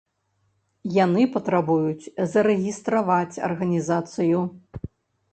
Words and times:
Яны 1.05 1.25
патрабуюць 1.35 2.11
зарэгістраваць 2.31 3.41
арганізацыю. 3.49 4.41